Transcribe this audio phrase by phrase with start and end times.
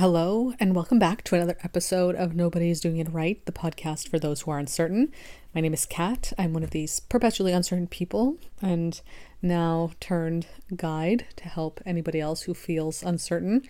[0.00, 4.18] Hello, and welcome back to another episode of Nobody's Doing It Right, the podcast for
[4.18, 5.12] those who are uncertain.
[5.54, 6.32] My name is Kat.
[6.38, 8.98] I'm one of these perpetually uncertain people, and
[9.42, 13.68] now turned guide to help anybody else who feels uncertain.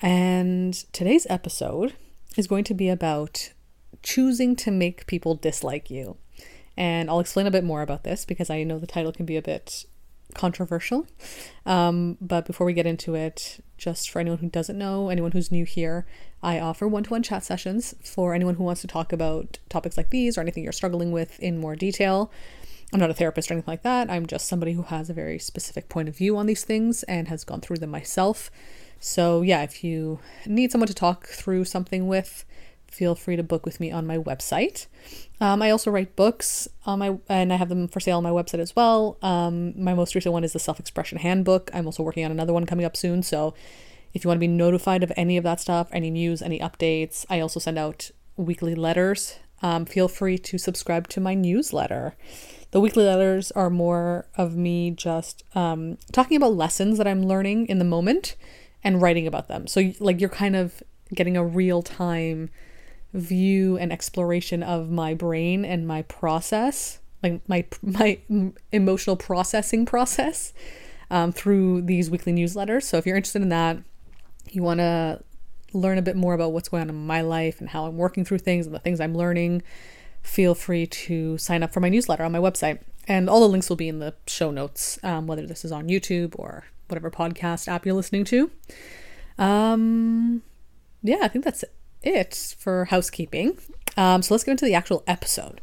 [0.00, 1.94] And today's episode
[2.36, 3.50] is going to be about
[4.04, 6.18] choosing to make people dislike you.
[6.76, 9.36] And I'll explain a bit more about this because I know the title can be
[9.36, 9.86] a bit
[10.34, 11.06] controversial.
[11.66, 15.52] Um, but before we get into it, just for anyone who doesn't know, anyone who's
[15.52, 16.06] new here,
[16.42, 19.96] I offer one to one chat sessions for anyone who wants to talk about topics
[19.96, 22.30] like these or anything you're struggling with in more detail.
[22.92, 24.10] I'm not a therapist or anything like that.
[24.10, 27.28] I'm just somebody who has a very specific point of view on these things and
[27.28, 28.50] has gone through them myself.
[29.00, 32.44] So, yeah, if you need someone to talk through something with,
[32.90, 34.86] feel free to book with me on my website.
[35.40, 38.30] Um, I also write books on my, and I have them for sale on my
[38.30, 39.18] website as well.
[39.22, 41.70] Um, my most recent one is the Self Expression Handbook.
[41.72, 43.22] I'm also working on another one coming up soon.
[43.22, 43.54] So,
[44.14, 47.26] if you want to be notified of any of that stuff, any news, any updates,
[47.28, 49.38] I also send out weekly letters.
[49.60, 52.16] Um, feel free to subscribe to my newsletter.
[52.70, 57.66] The weekly letters are more of me just um, talking about lessons that I'm learning
[57.66, 58.36] in the moment
[58.82, 59.66] and writing about them.
[59.66, 60.82] So, like, you're kind of
[61.14, 62.50] getting a real time
[63.12, 68.18] view and exploration of my brain and my process, like my my
[68.72, 70.52] emotional processing process,
[71.10, 72.84] um, through these weekly newsletters.
[72.84, 73.78] So, if you're interested in that,
[74.50, 75.22] you want to
[75.72, 78.24] learn a bit more about what's going on in my life and how I'm working
[78.24, 79.62] through things and the things I'm learning,
[80.22, 82.80] feel free to sign up for my newsletter on my website.
[83.06, 85.88] And all the links will be in the show notes, um, whether this is on
[85.88, 88.50] YouTube or whatever podcast app you're listening to.
[89.38, 90.42] Um,
[91.02, 91.72] yeah, I think that's it
[92.58, 93.58] for housekeeping.
[93.96, 95.60] Um, so let's get into the actual episode.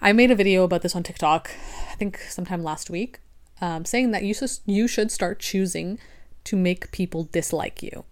[0.00, 1.50] I made a video about this on TikTok,
[1.90, 3.20] I think sometime last week,
[3.60, 4.34] um, saying that you,
[4.66, 5.98] you should start choosing
[6.44, 8.04] to make people dislike you.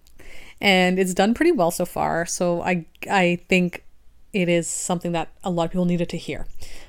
[0.60, 2.26] And it's done pretty well so far.
[2.26, 3.84] So I I think
[4.32, 6.46] it is something that a lot of people needed to hear.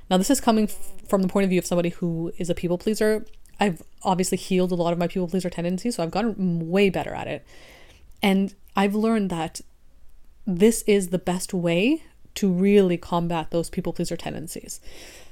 [0.09, 2.55] Now this is coming f- from the point of view of somebody who is a
[2.55, 3.25] people pleaser.
[3.59, 7.13] I've obviously healed a lot of my people pleaser tendencies, so I've gotten way better
[7.13, 7.45] at it.
[8.21, 9.61] And I've learned that
[10.45, 12.03] this is the best way
[12.35, 14.79] to really combat those people pleaser tendencies.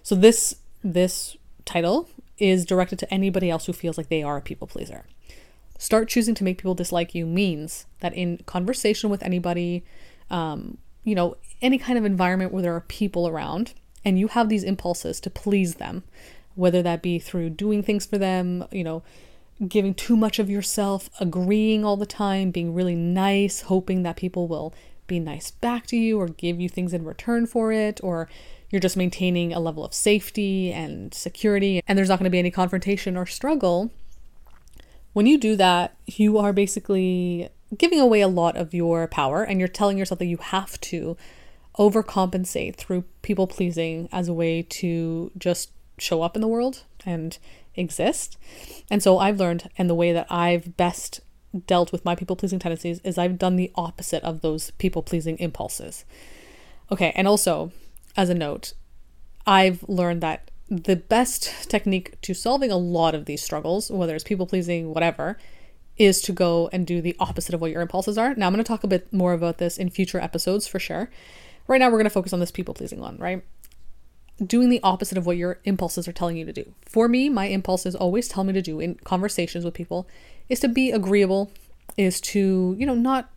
[0.01, 4.41] So this this title is directed to anybody else who feels like they are a
[4.41, 5.05] people pleaser.
[5.77, 9.83] Start choosing to make people dislike you means that in conversation with anybody,
[10.29, 14.49] um, you know, any kind of environment where there are people around and you have
[14.49, 16.03] these impulses to please them,
[16.55, 19.03] whether that be through doing things for them, you know,
[19.67, 24.47] giving too much of yourself, agreeing all the time, being really nice, hoping that people
[24.47, 24.73] will
[25.13, 28.27] be nice back to you or give you things in return for it, or
[28.69, 32.39] you're just maintaining a level of safety and security, and there's not going to be
[32.39, 33.91] any confrontation or struggle,
[35.13, 39.59] when you do that, you are basically giving away a lot of your power and
[39.59, 41.15] you're telling yourself that you have to
[41.77, 47.37] overcompensate through people pleasing as a way to just show up in the world and
[47.75, 48.37] exist.
[48.89, 51.21] And so I've learned, and the way that I've best
[51.67, 55.37] dealt with my people pleasing tendencies is I've done the opposite of those people pleasing
[55.37, 56.05] impulses.
[56.91, 57.71] Okay, and also,
[58.17, 58.73] as a note,
[59.45, 64.23] I've learned that the best technique to solving a lot of these struggles, whether it's
[64.23, 65.37] people pleasing, whatever,
[65.97, 68.33] is to go and do the opposite of what your impulses are.
[68.33, 71.09] Now, I'm going to talk a bit more about this in future episodes for sure.
[71.67, 73.43] Right now, we're going to focus on this people pleasing one, right?
[74.43, 76.73] Doing the opposite of what your impulses are telling you to do.
[76.81, 80.07] For me, my impulses always tell me to do in conversations with people
[80.49, 81.51] is to be agreeable,
[81.97, 83.29] is to, you know, not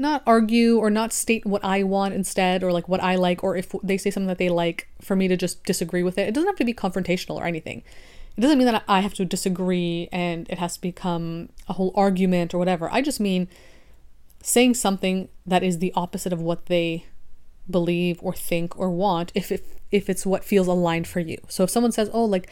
[0.00, 3.54] not argue or not state what I want instead or like what I like or
[3.54, 6.26] if they say something that they like for me to just disagree with it.
[6.26, 7.82] It doesn't have to be confrontational or anything.
[8.34, 11.92] It doesn't mean that I have to disagree and it has to become a whole
[11.94, 12.90] argument or whatever.
[12.90, 13.46] I just mean
[14.42, 17.04] saying something that is the opposite of what they
[17.68, 19.60] believe or think or want if if,
[19.92, 21.36] if it's what feels aligned for you.
[21.48, 22.48] So if someone says, "Oh, like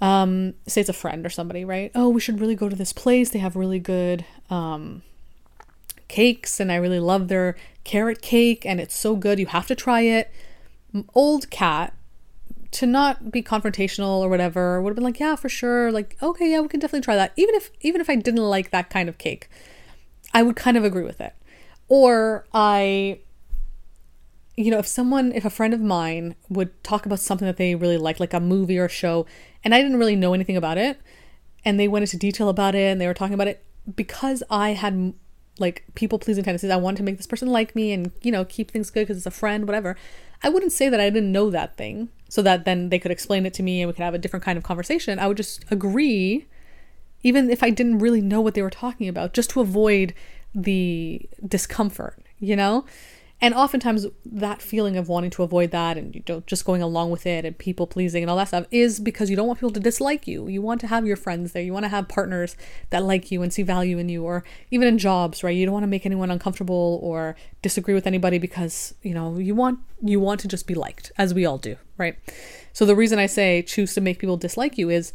[0.00, 1.90] um say it's a friend or somebody, right?
[1.94, 3.30] Oh, we should really go to this place.
[3.30, 5.02] They have really good um
[6.08, 9.38] cakes and I really love their carrot cake and it's so good.
[9.38, 10.32] You have to try it.
[11.14, 11.94] Old Kat
[12.72, 15.90] to not be confrontational or whatever would have been like, yeah, for sure.
[15.90, 17.32] Like, okay, yeah, we can definitely try that.
[17.36, 19.48] Even if even if I didn't like that kind of cake,
[20.32, 21.34] I would kind of agree with it.
[21.88, 23.20] Or I
[24.56, 27.74] you know, if someone, if a friend of mine would talk about something that they
[27.74, 29.26] really liked, like a movie or a show,
[29.64, 31.00] and I didn't really know anything about it,
[31.64, 33.64] and they went into detail about it and they were talking about it,
[33.96, 35.14] because I had
[35.58, 36.70] like people pleasing tendencies.
[36.70, 39.18] I want to make this person like me and, you know, keep things good because
[39.18, 39.96] it's a friend, whatever.
[40.42, 43.44] I wouldn't say that I didn't know that thing so that then they could explain
[43.44, 45.18] it to me and we could have a different kind of conversation.
[45.18, 46.46] I would just agree,
[47.22, 50.14] even if I didn't really know what they were talking about, just to avoid
[50.54, 52.86] the discomfort, you know?
[53.42, 57.10] And oftentimes that feeling of wanting to avoid that and you know, just going along
[57.10, 59.72] with it and people pleasing and all that stuff is because you don't want people
[59.72, 60.46] to dislike you.
[60.46, 61.62] You want to have your friends there.
[61.62, 62.54] You want to have partners
[62.90, 65.56] that like you and see value in you or even in jobs, right?
[65.56, 69.54] You don't want to make anyone uncomfortable or disagree with anybody because, you know, you
[69.54, 72.16] want you want to just be liked as we all do, right?
[72.74, 75.14] So the reason I say choose to make people dislike you is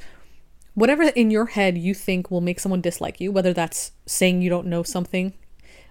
[0.73, 4.49] whatever in your head you think will make someone dislike you, whether that's saying you
[4.49, 5.33] don't know something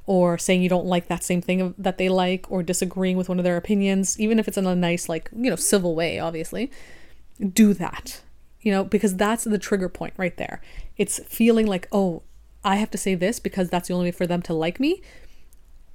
[0.06, 3.38] or saying you don't like that same thing that they like or disagreeing with one
[3.38, 6.70] of their opinions, even if it's in a nice, like, you know, civil way, obviously,
[7.52, 8.20] do that,
[8.60, 10.60] you know, because that's the trigger point right there.
[10.96, 12.22] It's feeling like, oh,
[12.64, 15.02] I have to say this because that's the only way for them to like me.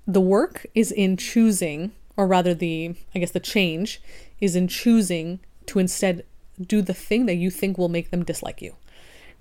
[0.08, 4.02] The work is in choosing, or rather, the, I guess, the change
[4.42, 6.26] is in choosing to instead
[6.60, 8.76] do the thing that you think will make them dislike you.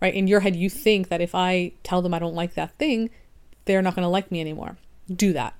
[0.00, 0.14] Right?
[0.14, 3.10] In your head, you think that if I tell them I don't like that thing,
[3.68, 4.76] they're not going to like me anymore.
[5.14, 5.54] Do that.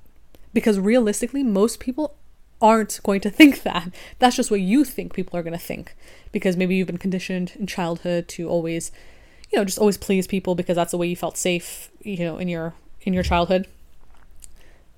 [0.52, 2.16] Because realistically, most people
[2.60, 3.93] aren't going to think that.
[4.19, 5.94] That's just what you think people are going to think.
[6.32, 8.90] Because maybe you've been conditioned in childhood to always,
[9.52, 12.38] you know, just always please people because that's the way you felt safe, you know,
[12.38, 13.69] in your in your childhood.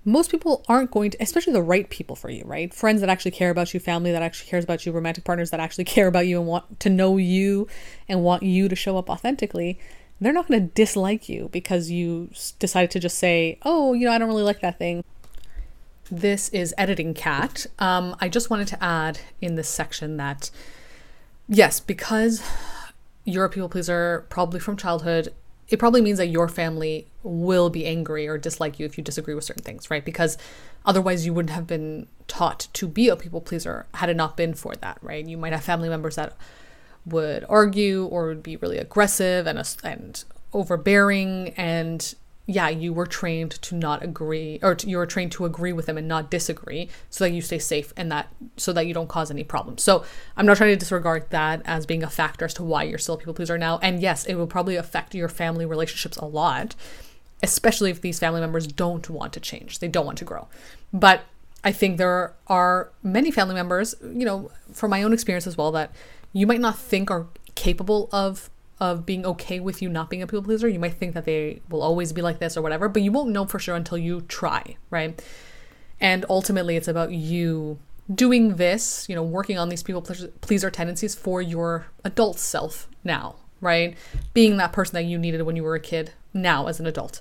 [0.03, 2.73] Most people aren't going to, especially the right people for you, right?
[2.73, 5.61] Friends that actually care about you, family that actually cares about you, romantic partners that
[5.61, 7.69] actually care about you and want to know you
[8.09, 9.79] and want you to show up authentically
[10.21, 14.13] they're not going to dislike you because you decided to just say, oh, you know,
[14.13, 15.03] I don't really like that thing.
[16.11, 17.67] This is Editing Kat.
[17.79, 20.51] Um, I just wanted to add in this section that,
[21.49, 22.43] yes, because
[23.25, 25.33] you're a people pleaser, probably from childhood,
[25.69, 29.35] it probably means that your family will be angry or dislike you if you disagree
[29.35, 30.05] with certain things, right?
[30.05, 30.37] Because
[30.85, 34.53] otherwise you wouldn't have been taught to be a people pleaser had it not been
[34.53, 35.25] for that, right?
[35.25, 36.37] You might have family members that
[37.07, 42.15] would argue or would be really aggressive and and overbearing and
[42.47, 45.97] yeah, you were trained to not agree or you were trained to agree with them
[45.97, 49.31] and not disagree so that you stay safe and that so that you don't cause
[49.31, 49.83] any problems.
[49.85, 50.05] So
[50.37, 53.15] I'm not trying to disregard that as being a factor as to why you're still
[53.15, 53.79] a people pleaser now.
[53.83, 56.75] And yes, it will probably affect your family relationships a lot,
[57.41, 59.79] especially if these family members don't want to change.
[59.79, 60.49] They don't want to grow.
[60.93, 61.23] But
[61.63, 65.71] I think there are many family members, you know, from my own experience as well,
[65.73, 65.93] that
[66.33, 68.51] you might not think are capable of
[68.81, 70.67] of being okay with you not being a people pleaser.
[70.67, 73.29] You might think that they will always be like this or whatever, but you won't
[73.29, 75.23] know for sure until you try, right?
[76.01, 77.79] And ultimately, it's about you
[78.13, 80.03] doing this, you know, working on these people
[80.41, 83.97] pleaser tendencies for your adult self now, right?
[84.33, 87.21] Being that person that you needed when you were a kid now as an adult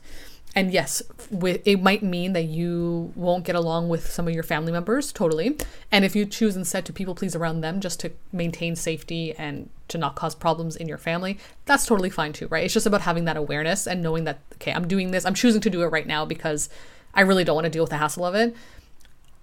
[0.59, 1.01] and yes,
[1.31, 5.55] it might mean that you won't get along with some of your family members totally.
[5.89, 9.69] And if you choose instead to people please around them just to maintain safety and
[9.87, 12.65] to not cause problems in your family, that's totally fine too, right?
[12.65, 15.61] It's just about having that awareness and knowing that, okay, I'm doing this, I'm choosing
[15.61, 16.67] to do it right now because
[17.13, 18.53] I really don't want to deal with the hassle of it.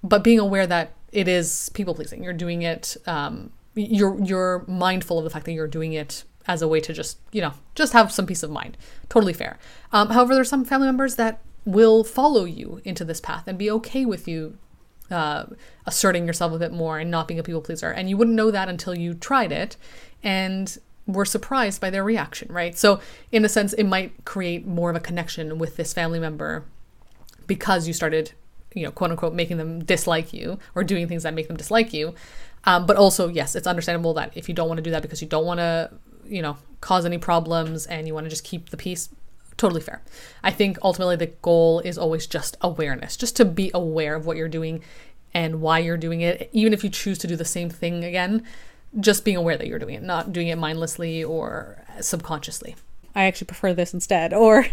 [0.02, 5.16] But being aware that it is people pleasing, you're doing it, um, you're you're mindful
[5.16, 7.92] of the fact that you're doing it as a way to just, you know, just
[7.92, 8.76] have some peace of mind.
[9.08, 9.58] Totally fair.
[9.92, 13.70] Um, however, there's some family members that will follow you into this path and be
[13.70, 14.56] okay with you
[15.10, 15.46] uh,
[15.86, 17.90] asserting yourself a bit more and not being a people pleaser.
[17.90, 19.76] And you wouldn't know that until you tried it
[20.22, 20.76] and
[21.06, 22.76] were surprised by their reaction, right?
[22.76, 23.00] So,
[23.30, 26.64] in a sense, it might create more of a connection with this family member
[27.46, 28.32] because you started,
[28.74, 31.92] you know, quote unquote, making them dislike you or doing things that make them dislike
[31.92, 32.14] you.
[32.64, 35.22] Um, but also, yes, it's understandable that if you don't want to do that because
[35.22, 35.90] you don't want to
[36.28, 39.08] you know, cause any problems and you want to just keep the peace,
[39.56, 40.02] totally fair.
[40.42, 44.36] I think ultimately the goal is always just awareness, just to be aware of what
[44.36, 44.82] you're doing
[45.34, 46.48] and why you're doing it.
[46.52, 48.42] Even if you choose to do the same thing again,
[49.00, 52.76] just being aware that you're doing it, not doing it mindlessly or subconsciously.
[53.14, 54.32] I actually prefer this instead.
[54.46, 54.66] Or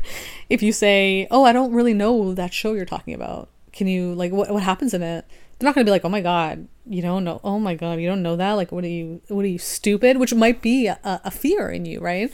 [0.49, 3.49] if you say, "Oh, I don't really know that show you're talking about.
[3.71, 5.25] Can you like what what happens in it?"
[5.63, 8.07] They're not to be like, oh my God, you don't know, oh my God, you
[8.07, 8.51] don't know that?
[8.53, 10.17] Like, what are you, what are you, stupid?
[10.17, 12.29] Which might be a, a fear in you, right?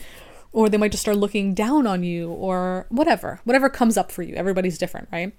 [0.52, 4.22] Or they might just start looking down on you or whatever, whatever comes up for
[4.22, 4.34] you.
[4.34, 5.32] Everybody's different, right?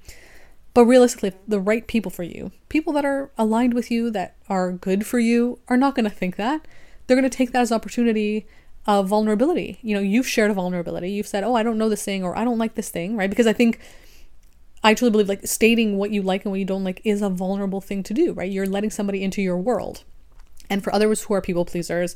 [0.73, 4.71] But realistically, the right people for you, people that are aligned with you, that are
[4.71, 6.65] good for you, are not going to think that.
[7.07, 8.47] They're going to take that as opportunity
[8.87, 9.79] of vulnerability.
[9.81, 11.11] You know, you've shared a vulnerability.
[11.11, 13.29] You've said, oh, I don't know this thing or I don't like this thing, right?
[13.29, 13.81] Because I think
[14.83, 17.29] I truly believe like stating what you like and what you don't like is a
[17.29, 18.51] vulnerable thing to do, right?
[18.51, 20.03] You're letting somebody into your world.
[20.69, 22.15] And for others who are people pleasers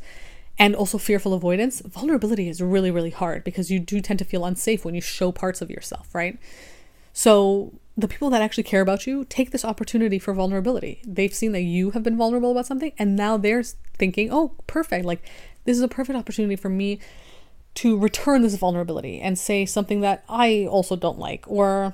[0.57, 4.45] and also fearful avoidants, vulnerability is really, really hard because you do tend to feel
[4.45, 6.39] unsafe when you show parts of yourself, right?
[7.13, 11.01] So the people that actually care about you take this opportunity for vulnerability.
[11.05, 15.05] They've seen that you have been vulnerable about something and now they're thinking, oh, perfect.
[15.05, 15.22] Like,
[15.65, 17.00] this is a perfect opportunity for me
[17.75, 21.93] to return this vulnerability and say something that I also don't like or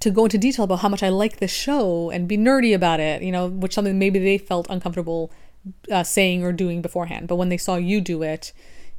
[0.00, 3.00] to go into detail about how much I like this show and be nerdy about
[3.00, 5.32] it, you know, which something maybe they felt uncomfortable
[5.90, 7.28] uh, saying or doing beforehand.
[7.28, 8.52] But when they saw you do it,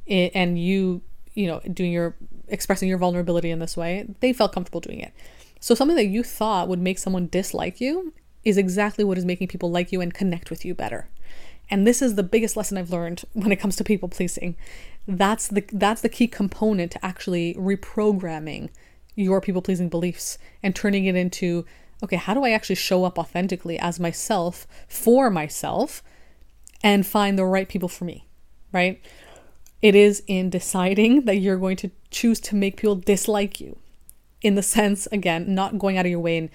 [0.06, 1.02] it and you,
[1.34, 2.16] you know, doing your
[2.48, 5.12] expressing your vulnerability in this way, they felt comfortable doing it.
[5.60, 8.12] So something that you thought would make someone dislike you
[8.44, 11.08] is exactly what is making people like you and connect with you better.
[11.70, 14.56] And this is the biggest lesson I've learned when it comes to people pleasing.
[15.06, 18.70] That's the that's the key component to actually reprogramming
[19.22, 21.64] your people pleasing beliefs and turning it into
[22.02, 26.02] okay, how do I actually show up authentically as myself for myself
[26.82, 28.26] and find the right people for me,
[28.72, 29.00] right?
[29.82, 33.78] It is in deciding that you're going to choose to make people dislike you
[34.42, 36.50] in the sense, again, not going out of your way and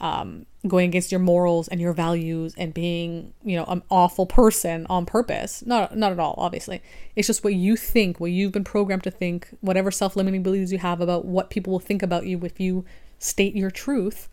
[0.00, 4.86] um, going against your morals and your values and being, you know, an awful person
[4.88, 5.64] on purpose.
[5.66, 6.82] Not, not at all, obviously.
[7.16, 10.72] It's just what you think, what you've been programmed to think, whatever self limiting beliefs
[10.72, 12.84] you have about what people will think about you if you
[13.18, 14.28] state your truth.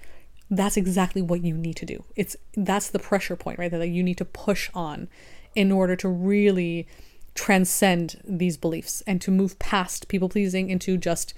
[0.49, 2.03] That's exactly what you need to do.
[2.15, 5.07] It's that's the pressure point right there that you need to push on
[5.55, 6.87] in order to really
[7.33, 11.33] transcend these beliefs and to move past people pleasing into just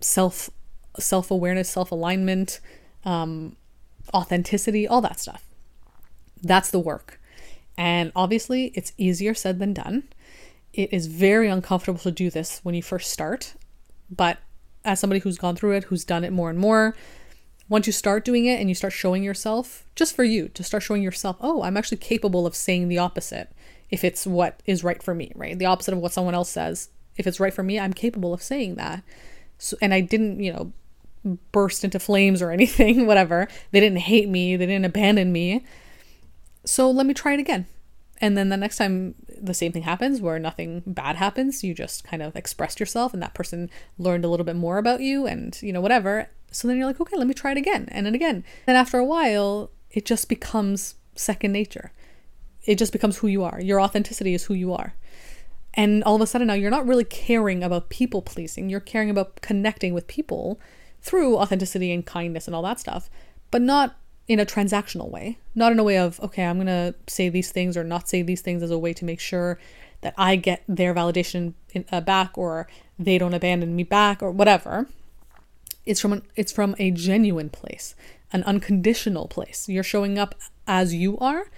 [0.00, 0.50] self
[0.98, 2.60] self awareness, self alignment,
[3.04, 3.56] um,
[4.14, 5.44] authenticity, all that stuff.
[6.42, 7.20] That's the work.
[7.76, 10.04] And obviously, it's easier said than done.
[10.72, 13.54] It is very uncomfortable to do this when you first start.
[14.10, 14.38] But
[14.84, 16.94] as somebody who's gone through it, who's done it more and more,
[17.68, 20.82] once you start doing it and you start showing yourself, just for you, to start
[20.82, 23.50] showing yourself, oh, I'm actually capable of saying the opposite
[23.90, 25.58] if it's what is right for me, right?
[25.58, 26.88] The opposite of what someone else says.
[27.16, 29.02] If it's right for me, I'm capable of saying that.
[29.58, 30.72] So, and I didn't, you know,
[31.24, 33.48] burst into flames or anything, whatever.
[33.70, 35.64] They didn't hate me, they didn't abandon me.
[36.64, 37.66] So let me try it again.
[38.20, 42.04] And then the next time the same thing happens where nothing bad happens, you just
[42.04, 45.60] kind of expressed yourself and that person learned a little bit more about you and,
[45.60, 46.28] you know, whatever.
[46.52, 48.44] So then you're like, okay, let me try it again and then again.
[48.66, 51.92] Then after a while, it just becomes second nature.
[52.64, 53.60] It just becomes who you are.
[53.60, 54.94] Your authenticity is who you are.
[55.74, 58.68] And all of a sudden now you're not really caring about people pleasing.
[58.68, 60.60] You're caring about connecting with people
[61.02, 63.10] through authenticity and kindness and all that stuff,
[63.50, 63.96] but not
[64.28, 65.38] in a transactional way.
[65.54, 68.22] Not in a way of, okay, I'm going to say these things or not say
[68.22, 69.58] these things as a way to make sure
[70.00, 72.68] that I get their validation in, uh, back or
[72.98, 74.86] they don't abandon me back or whatever.
[75.84, 77.94] It's from an, it's from a genuine place,
[78.32, 79.68] an unconditional place.
[79.68, 80.34] You're showing up
[80.66, 81.50] as you are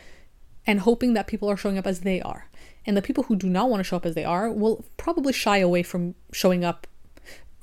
[0.67, 2.49] and hoping that people are showing up as they are.
[2.87, 5.33] And the people who do not want to show up as they are will probably
[5.33, 6.87] shy away from showing up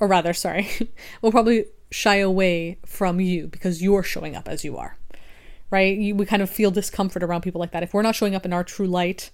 [0.02, 0.68] or rather, sorry,
[1.22, 4.98] will probably shy away from you because you're showing up as you are,
[5.70, 5.96] right?
[5.96, 7.84] You, we kind of feel discomfort around people like that.
[7.84, 9.30] If we're not showing up in our true light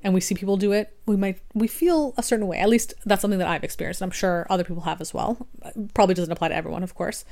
[0.00, 2.58] and we see people do it, we might, we feel a certain way.
[2.58, 4.00] At least that's something that I've experienced.
[4.00, 5.48] I'm sure other people have as well.
[5.92, 7.24] Probably doesn't apply to everyone, of course.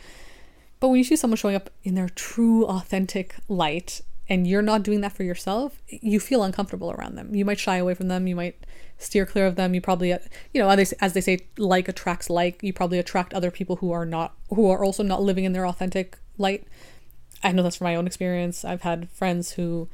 [0.80, 4.00] But when you see someone showing up in their true, authentic light
[4.30, 7.34] and you're not doing that for yourself, you feel uncomfortable around them.
[7.34, 8.28] You might shy away from them.
[8.28, 8.64] You might
[8.96, 9.74] steer clear of them.
[9.74, 10.20] You probably, uh,
[10.54, 12.62] you know, as they say, like attracts like.
[12.62, 15.66] You probably attract other people who are not, who are also not living in their
[15.66, 16.64] authentic light.
[17.42, 18.64] I know that's from my own experience.
[18.64, 19.88] I've had friends who,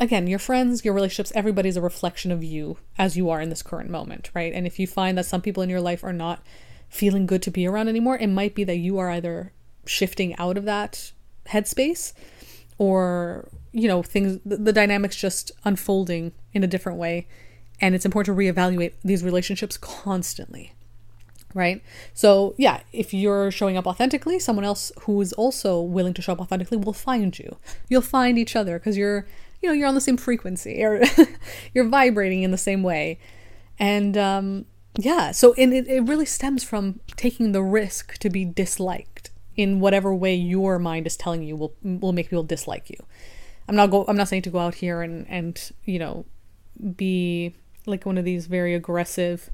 [0.00, 3.62] again, your friends, your relationships, everybody's a reflection of you as you are in this
[3.62, 4.52] current moment, right?
[4.52, 6.42] And if you find that some people in your life are not
[6.88, 9.52] feeling good to be around anymore, it might be that you are either
[9.84, 11.12] shifting out of that
[11.48, 12.12] headspace
[12.78, 17.26] or, you know, things, the, the dynamics just unfolding in a different way.
[17.80, 20.72] And it's important to reevaluate these relationships constantly
[21.56, 21.82] right?
[22.12, 26.34] So yeah if you're showing up authentically someone else who is also willing to show
[26.34, 27.56] up authentically will find you.
[27.88, 29.26] You'll find each other because you're
[29.62, 30.84] you know you're on the same frequency.
[30.84, 31.02] Or
[31.74, 33.18] you're vibrating in the same way.
[33.78, 34.66] And um
[34.98, 40.14] yeah so it, it really stems from taking the risk to be disliked in whatever
[40.14, 42.98] way your mind is telling you will will make people dislike you
[43.68, 46.24] i'm not go i'm not saying to go out here and and you know
[46.96, 47.54] be
[47.86, 49.50] like one of these very aggressive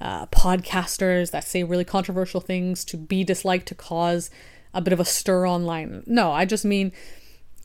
[0.00, 4.30] uh, podcasters that say really controversial things to be disliked to cause
[4.74, 6.02] a bit of a stir online.
[6.06, 6.92] No, I just mean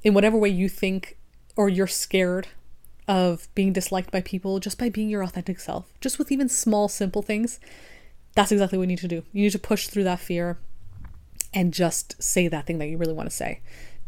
[0.03, 1.17] in whatever way you think
[1.55, 2.47] or you're scared
[3.07, 6.87] of being disliked by people just by being your authentic self, just with even small,
[6.87, 7.59] simple things.
[8.35, 9.23] That's exactly what you need to do.
[9.31, 10.59] You need to push through that fear
[11.53, 13.61] and just say that thing that you really want to say.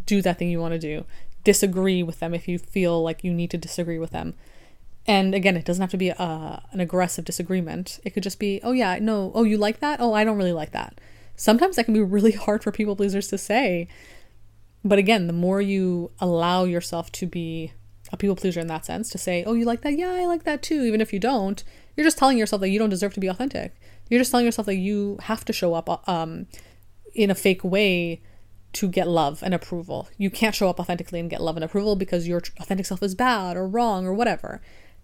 [0.05, 1.05] Do that thing you want to do.
[1.43, 4.35] Disagree with them if you feel like you need to disagree with them.
[5.07, 7.99] And again, it doesn't have to be a, an aggressive disagreement.
[8.03, 9.99] It could just be, oh, yeah, no, oh, you like that?
[9.99, 10.99] Oh, I don't really like that.
[11.35, 13.87] Sometimes that can be really hard for people pleasers to say.
[14.83, 17.73] But again, the more you allow yourself to be
[18.11, 19.97] a people pleaser in that sense, to say, oh, you like that?
[19.97, 20.83] Yeah, I like that too.
[20.83, 21.63] Even if you don't,
[21.95, 23.75] you're just telling yourself that you don't deserve to be authentic.
[24.09, 26.47] You're just telling yourself that you have to show up um,
[27.13, 28.21] in a fake way
[28.73, 30.09] to get love and approval.
[30.17, 33.15] You can't show up authentically and get love and approval because your authentic self is
[33.15, 34.61] bad or wrong or whatever.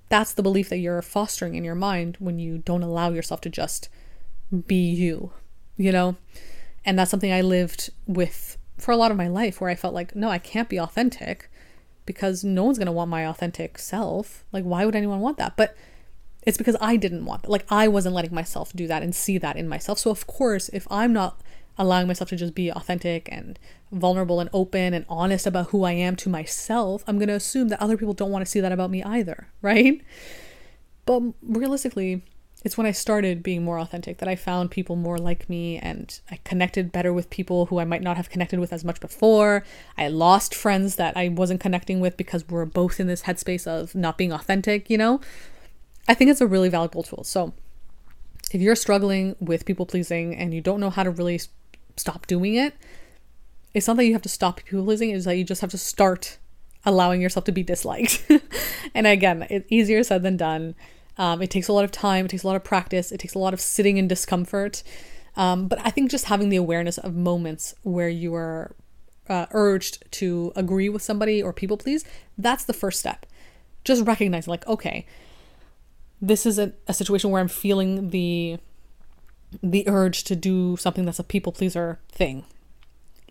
[0.10, 3.50] That's the belief that you're fostering in your mind when you don't allow yourself to
[3.50, 3.90] just
[4.68, 5.34] be you,
[5.78, 6.16] you know?
[6.86, 9.96] And that's something I lived with for a lot of my life where I felt
[9.96, 11.50] like, no, I can't be authentic
[12.06, 14.46] because no one's going to want my authentic self.
[14.52, 15.58] Like, why would anyone want that?
[15.58, 15.76] But
[16.44, 17.50] it's because I didn't want.
[17.50, 19.98] Like, I wasn't letting myself do that and see that in myself.
[19.98, 21.42] So, of course, if I'm not
[21.78, 23.60] allowing myself to just be authentic and
[23.92, 27.70] vulnerable and open and honest about who I am to myself, I'm going to assume
[27.70, 30.02] that other people don't want to see that about me either, right?
[31.06, 32.24] But realistically,
[32.66, 36.20] it's when I started being more authentic that I found people more like me and
[36.32, 39.64] I connected better with people who I might not have connected with as much before.
[40.00, 43.94] I lost friends that I wasn't connecting with because we're both in this headspace of
[43.94, 45.22] not being authentic, you know?
[46.08, 47.24] I think it's a really valuable tool.
[47.24, 47.54] So,
[48.52, 51.40] if you're struggling with people pleasing and you don't know how to really
[51.98, 52.74] stop doing it.
[53.74, 55.78] It's not that you have to stop people pleasing, it's that you just have to
[55.78, 56.38] start
[56.86, 58.26] allowing yourself to be disliked.
[58.94, 60.76] and again, it's easier said than done.
[61.18, 63.34] Um, it takes a lot of time, it takes a lot of practice, it takes
[63.34, 64.84] a lot of sitting in discomfort.
[65.36, 68.76] Um, but I think just having the awareness of moments where you are
[69.28, 72.06] uh, urged to agree with somebody or people please,
[72.38, 73.26] that's the first step.
[73.84, 75.06] Just recognizing, like, okay,
[76.22, 78.58] this is a, a situation where I'm feeling the
[79.62, 82.46] the urge to do something that's a people pleaser thing.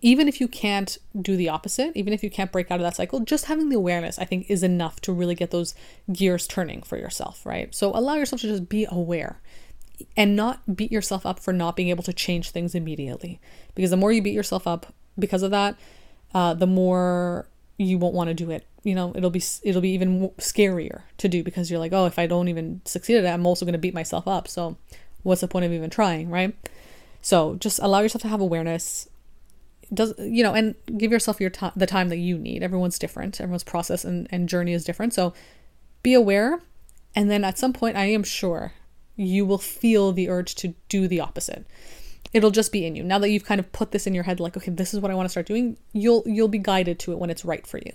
[0.01, 2.95] Even if you can't do the opposite, even if you can't break out of that
[2.95, 5.73] cycle, just having the awareness, I think, is enough to really get those
[6.11, 7.73] gears turning for yourself, right?
[7.73, 9.39] So allow yourself to just be aware
[10.17, 13.39] and not beat yourself up for not being able to change things immediately.
[13.73, 15.75] Because the more you beat yourself up because of that,
[16.33, 18.65] uh, the more you won't want to do it.
[18.83, 22.19] You know, it'll be it'll be even scarier to do because you're like, oh, if
[22.19, 24.47] I don't even succeed at it, I'm also going to beat myself up.
[24.47, 24.77] So
[25.25, 26.55] what's the point of even trying, right?
[27.21, 29.09] So just allow yourself to have awareness.
[29.91, 32.61] Does you know, and give yourself your time, the time that you need.
[32.61, 33.41] Everyone's different.
[33.41, 35.13] Everyone's process and, and journey is different.
[35.13, 35.33] So
[36.03, 36.61] be aware,
[37.15, 38.73] and then at some point, I am sure
[39.15, 41.65] you will feel the urge to do the opposite.
[42.33, 43.03] It'll just be in you.
[43.03, 45.09] Now that you've kind of put this in your head, like, okay, this is what
[45.09, 47.79] I want to start doing, you'll you'll be guided to it when it's right for
[47.79, 47.93] you.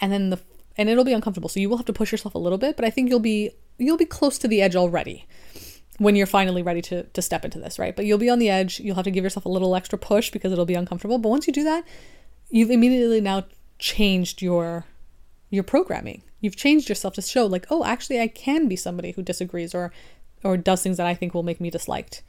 [0.00, 0.40] And then the
[0.76, 1.48] and it'll be uncomfortable.
[1.48, 3.52] So you will have to push yourself a little bit, but I think you'll be
[3.78, 5.26] you'll be close to the edge already
[6.00, 7.94] when you're finally ready to to step into this, right?
[7.94, 8.80] But you'll be on the edge.
[8.80, 11.18] You'll have to give yourself a little extra push because it'll be uncomfortable.
[11.18, 11.84] But once you do that,
[12.48, 13.44] you've immediately now
[13.78, 14.86] changed your
[15.50, 16.22] your programming.
[16.40, 19.92] You've changed yourself to show like, oh, actually I can be somebody who disagrees or
[20.42, 22.22] or does things that I think will make me disliked.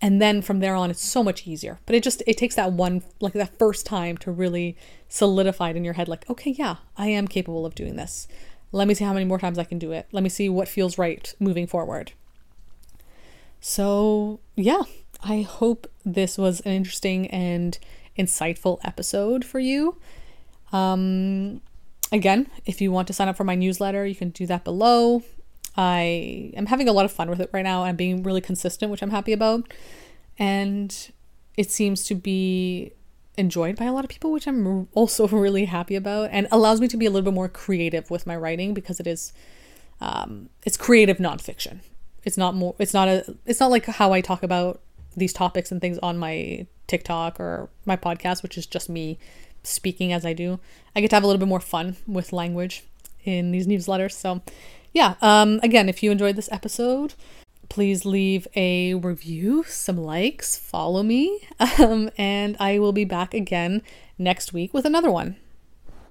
[0.00, 1.80] And then from there on it's so much easier.
[1.86, 4.76] But it just it takes that one like that first time to really
[5.08, 8.28] solidify it in your head like, okay, yeah, I am capable of doing this.
[8.70, 10.06] Let me see how many more times I can do it.
[10.12, 12.12] Let me see what feels right moving forward.
[13.64, 14.82] So, yeah,
[15.22, 17.78] I hope this was an interesting and
[18.18, 19.98] insightful episode for you.
[20.72, 21.60] Um,
[22.10, 25.22] again, if you want to sign up for my newsletter, you can do that below.
[25.76, 27.84] I am having a lot of fun with it right now.
[27.84, 29.72] I'm being really consistent, which I'm happy about.
[30.40, 31.12] And
[31.56, 32.90] it seems to be
[33.38, 36.88] enjoyed by a lot of people, which I'm also really happy about, and allows me
[36.88, 39.32] to be a little bit more creative with my writing because it is,
[40.00, 41.78] um, it's creative nonfiction
[42.24, 44.80] it's not more it's not a it's not like how I talk about
[45.16, 49.18] these topics and things on my TikTok or my podcast, which is just me
[49.62, 50.60] speaking as I do.
[50.94, 52.84] I get to have a little bit more fun with language
[53.24, 54.12] in these newsletters.
[54.12, 54.42] So,
[54.92, 57.14] yeah, um, again, if you enjoyed this episode,
[57.68, 61.40] please leave a review, some likes, follow me,
[61.78, 63.82] um, and I will be back again
[64.18, 65.36] next week with another one.